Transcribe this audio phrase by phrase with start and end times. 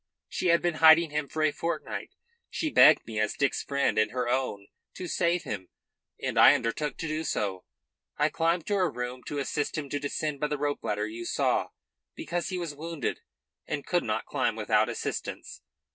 [0.27, 2.15] She had been hiding him for a fortnight.
[2.49, 5.69] She begged me, as Dick's friend and her own, to save him;
[6.19, 7.65] and I undertook to do so.
[8.17, 11.23] I climbed to her room to assist him to descend by the rope ladder you
[11.25, 11.67] saw,
[12.15, 13.19] because he was wounded
[13.67, 15.61] and could not climb without assistance.